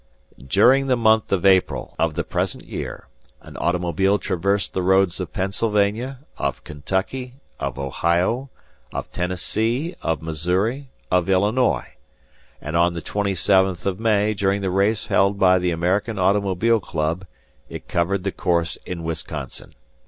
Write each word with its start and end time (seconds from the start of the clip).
"During 0.47 0.87
the 0.87 0.95
month 0.97 1.31
of 1.31 1.45
April, 1.45 1.93
of 1.99 2.15
the 2.15 2.23
present 2.23 2.65
year, 2.65 3.07
an 3.43 3.55
automobile 3.57 4.17
traversed 4.17 4.73
the 4.73 4.81
roads 4.81 5.19
of 5.19 5.31
Pennsylvania, 5.31 6.21
of 6.39 6.63
Kentucky, 6.63 7.35
of 7.59 7.77
Ohio, 7.77 8.49
of 8.91 9.11
Tennessee, 9.11 9.93
of 10.01 10.23
Missouri, 10.23 10.89
of 11.11 11.29
Illinois; 11.29 11.85
and 12.59 12.75
on 12.75 12.95
the 12.95 13.01
twenty 13.03 13.35
seventh 13.35 13.85
of 13.85 13.99
May, 13.99 14.33
during 14.33 14.61
the 14.61 14.71
race 14.71 15.05
held 15.05 15.37
by 15.37 15.59
the 15.59 15.69
American 15.69 16.17
Automobile 16.17 16.79
Club, 16.79 17.27
it 17.69 17.87
covered 17.87 18.23
the 18.23 18.31
course 18.31 18.79
in 18.87 19.03
Wisconsin. 19.03 19.75